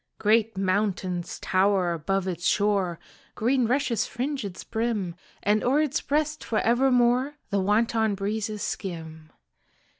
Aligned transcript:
Great 0.17 0.57
mountains 0.57 1.39
tower 1.39 1.93
above 1.93 2.27
its 2.27 2.47
shore, 2.47 2.97
Green 3.35 3.67
rushes 3.67 4.07
fringe 4.07 4.43
its 4.43 4.63
brim, 4.63 5.13
And 5.43 5.63
o'er 5.63 5.79
its 5.79 6.01
breast 6.01 6.43
for 6.43 6.57
evermore 6.57 7.35
The 7.51 7.59
wanton 7.59 8.15
breezes 8.15 8.63
skim. 8.63 9.29